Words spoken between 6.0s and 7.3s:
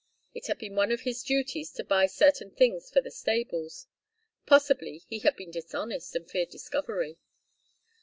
and feared discovery.